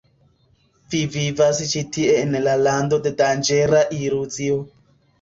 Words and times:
Vi 0.93 1.01
vivas 1.17 1.61
ĉi 1.75 1.85
tie 1.99 2.17
en 2.23 2.39
lando 2.65 3.03
de 3.07 3.15
danĝera 3.23 3.87
iluzio. 4.03 4.63